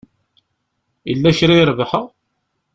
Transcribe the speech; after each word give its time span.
Yell 1.09 1.23
kra 1.37 1.53
i 1.59 1.63
rebḥeɣ? 1.69 2.05